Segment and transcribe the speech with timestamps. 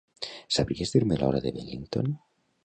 [0.55, 2.11] Sabries dir-me l'hora de Wellington?